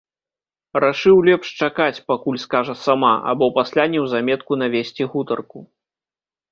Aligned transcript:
Рашыў 0.83 1.17
лепш 1.27 1.47
чакаць, 1.67 2.03
пакуль 2.13 2.41
скажа 2.45 2.75
сама, 2.85 3.13
або 3.33 3.51
пасля 3.59 3.87
неўзаметку 3.93 4.51
навесці 4.65 5.03
гутарку. 5.15 5.59